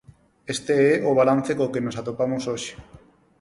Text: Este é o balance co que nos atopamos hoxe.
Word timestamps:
Este 0.53 0.75
é 0.93 0.95
o 1.09 1.11
balance 1.19 1.51
co 1.57 1.71
que 1.73 1.83
nos 1.85 1.97
atopamos 2.01 2.43
hoxe. 2.51 2.73